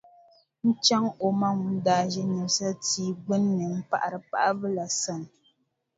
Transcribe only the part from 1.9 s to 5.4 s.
ʒi nyimsa tia gbunni m-paɣiri paɣibu la sani.